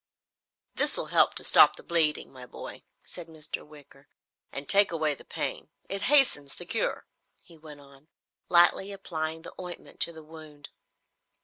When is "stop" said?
1.43-1.75